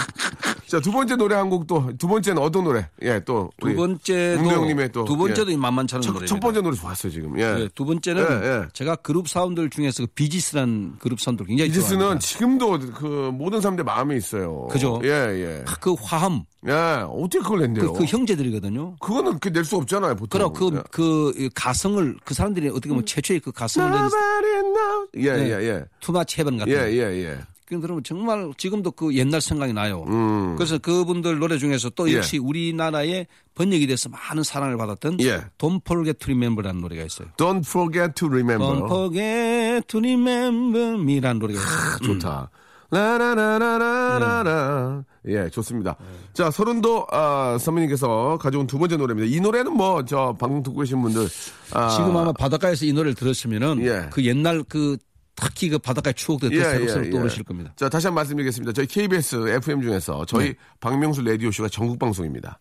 자, 0.67 0.79
두 0.79 0.91
번째 0.91 1.15
노래 1.15 1.35
한 1.35 1.50
곡 1.50 1.67
또, 1.67 1.91
두 2.00 2.07
번째는 2.07 2.41
어떤 2.41 2.63
노래? 2.63 2.88
예, 3.03 3.19
또. 3.24 3.51
두 3.62 3.74
번째도 3.75 4.41
운동님의 4.41 4.91
또. 4.91 5.05
두 5.05 5.15
번째도 5.15 5.51
예. 5.51 5.57
만만치 5.57 5.95
않은 5.95 6.25
첫, 6.25 6.39
번째 6.39 6.62
노래 6.62 6.75
좋았어요, 6.75 7.12
지금. 7.12 7.38
예. 7.39 7.43
예, 7.43 7.69
두 7.75 7.85
번째는 7.85 8.24
예, 8.43 8.47
예. 8.47 8.67
제가 8.74 8.95
그룹 8.97 9.27
사운드들 9.29 9.69
중에서 9.69 10.03
그 10.05 10.12
비지스라는 10.15 10.95
그룹 11.00 11.19
사운드를 11.19 11.47
굉장히 11.47 11.69
이지스는 11.69 12.00
좋아합니다. 12.00 12.25
지금도 12.25 12.79
그 12.95 13.31
모든 13.33 13.62
사람들 13.62 13.83
마음에 13.83 14.15
있어요. 14.17 14.67
그죠? 14.71 15.00
예, 15.03 15.09
예. 15.09 15.65
그 15.81 15.93
화음, 16.01 16.41
예, 16.67 16.71
어떻게 17.07 17.39
그걸 17.39 17.59
낸대요? 17.62 17.93
그, 17.93 18.00
그 18.00 18.05
형제들이거든요. 18.05 18.95
그거는 19.00 19.39
그 19.39 19.50
낼 19.55 19.63
수 19.65 19.77
없잖아요, 19.77 20.15
보통. 20.15 20.27
그럼 20.49 20.83
그, 20.91 21.33
예. 21.37 21.41
그 21.43 21.49
가성을 21.53 22.17
그 22.23 22.33
사람들이 22.33 22.69
어떻게 22.69 22.89
보면 22.89 23.05
최초의 23.05 23.39
그 23.39 23.51
가성을 23.51 23.89
낸 23.89 23.99
Nobody 23.99 24.61
knows. 24.61 25.09
예, 25.17 25.33
네. 25.33 25.49
예, 25.49 25.69
예. 25.69 25.85
투마치 25.99 26.39
헤븐 26.39 26.57
같은 26.57 26.71
예, 26.71 26.77
거. 26.77 26.91
예, 26.91 27.23
예. 27.23 27.39
그 27.65 27.79
들으면 27.81 28.03
정말 28.03 28.53
지금도 28.57 28.91
그 28.91 29.15
옛날 29.15 29.41
생각이 29.41 29.73
나요. 29.73 30.05
음. 30.07 30.55
그래서 30.55 30.77
그분들 30.77 31.39
노래 31.39 31.57
중에서 31.57 31.89
또 31.89 32.09
예. 32.11 32.17
역시 32.17 32.37
우리나라에 32.37 33.25
번역이 33.55 33.87
돼서 33.87 34.07
많은 34.09 34.43
사랑을 34.43 34.77
받았던 34.77 35.19
예. 35.21 35.41
Don't 35.57 35.81
Forget 35.81 36.19
to 36.19 36.27
Remember라는 36.27 36.81
노래가 36.81 37.03
있어요. 37.03 37.29
Don't 37.37 37.67
forget 37.67 38.13
to 38.13 38.27
remember. 38.27 38.67
Don't 38.67 38.85
Forget 38.85 39.87
to 39.87 39.99
Remember 39.99 40.93
Me라는 40.99 41.39
노래가 41.39 41.59
있어요. 41.59 41.75
아, 41.75 41.97
좋다. 42.03 42.49
라라라라라라. 42.95 45.03
예, 45.27 45.49
좋습니다. 45.49 45.97
자, 46.33 46.51
서른도, 46.51 47.05
아, 47.11 47.57
선배님께서 47.59 48.37
가져온 48.39 48.67
두 48.67 48.79
번째 48.79 48.97
노래입니다. 48.97 49.35
이 49.35 49.41
노래는 49.41 49.73
뭐, 49.73 50.05
저, 50.05 50.35
방송 50.39 50.63
듣고 50.63 50.79
계신 50.79 51.01
분들. 51.01 51.27
아, 51.73 51.89
지금 51.89 52.15
아마 52.15 52.31
바닷가에서 52.31 52.85
이 52.85 52.93
노래를 52.93 53.15
들었으면은 53.15 53.81
예. 53.81 54.07
그 54.11 54.23
옛날 54.25 54.63
그 54.63 54.97
특히 55.35 55.69
그 55.69 55.77
바닷가의 55.77 56.13
추억들이 56.13 56.57
예, 56.57 56.63
더 56.63 56.69
새록새록 56.69 57.03
예, 57.03 57.07
예. 57.07 57.11
떠오르실 57.11 57.43
겁니다. 57.43 57.73
자, 57.75 57.89
다시 57.89 58.07
한번 58.07 58.21
말씀드리겠습니다. 58.21 58.71
저희 58.71 58.87
KBS 58.87 59.49
FM 59.49 59.81
중에서 59.81 60.25
저희 60.25 60.49
네. 60.49 60.55
박명수 60.79 61.21
라디오 61.21 61.51
쇼가 61.51 61.69
전국 61.69 61.99
방송입니다. 61.99 62.59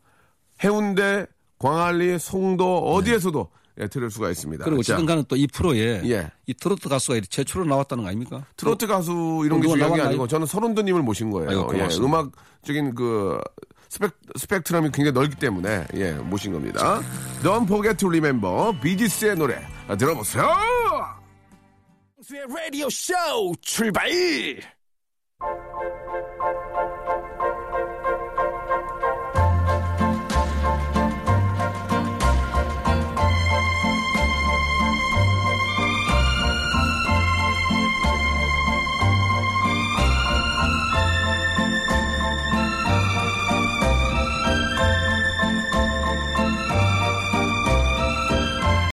해운대, 0.62 1.26
광안리, 1.58 2.18
송도, 2.18 2.78
어디에서도 2.78 3.48
예, 3.80 3.88
들을 3.88 4.10
수가 4.10 4.30
있습니다. 4.30 4.64
네. 4.64 4.68
그리고 4.70 4.82
자, 4.82 4.94
지금 4.94 5.06
가는 5.06 5.24
또 5.24 5.36
이 5.36 5.46
프로에 5.48 6.02
예. 6.04 6.30
이 6.46 6.54
트로트 6.54 6.88
가수가 6.88 7.14
이렇게 7.14 7.28
최초로 7.28 7.64
나왔다는 7.64 8.04
거 8.04 8.08
아닙니까? 8.08 8.44
트로트 8.56 8.86
가수 8.86 9.42
이런 9.44 9.60
게 9.60 9.68
중요한 9.68 9.94
게? 9.94 10.00
아니고 10.00 10.28
저는 10.28 10.46
서른도님을 10.46 11.02
모신 11.02 11.30
거예요. 11.30 11.50
아이고, 11.50 11.78
예. 11.78 11.88
음악적인 12.00 12.94
그 12.94 13.40
스펙, 13.88 14.12
스펙트럼이 14.38 14.90
굉장히 14.92 15.12
넓기 15.12 15.36
때문에 15.36 15.86
예, 15.94 16.12
모신 16.12 16.52
겁니다. 16.52 17.00
Don't 17.42 17.64
forget 17.64 17.96
to 17.98 18.08
remember 18.08 18.72
비지스의 18.80 19.36
노래 19.36 19.66
아, 19.88 19.96
들어보세요. 19.96 20.48
라디오 22.48 22.88
쇼 22.88 23.12
출발! 23.60 24.08